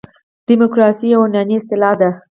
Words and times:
دموکراسي 0.49 1.05
یوه 1.13 1.25
یوناني 1.27 1.55
اصطلاح 1.59 1.93
ده. 2.01 2.09